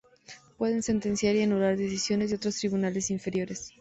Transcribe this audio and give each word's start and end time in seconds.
Pueden 0.57 0.81
sentenciar 0.81 1.35
y 1.35 1.43
anular 1.43 1.77
decisiones 1.77 2.31
de 2.31 2.37
otros 2.37 2.55
tribunales 2.57 3.11
inferiores. 3.11 3.69